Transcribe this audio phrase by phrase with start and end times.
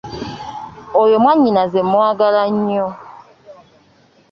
[1.01, 2.87] Oyo mwannyinaze mwagala nnyo.